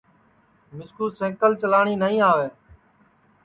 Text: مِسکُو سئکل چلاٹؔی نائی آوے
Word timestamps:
مِسکُو 0.75 1.05
سئکل 1.19 1.51
چلاٹؔی 1.61 1.95
نائی 2.01 2.17
آوے 2.29 2.47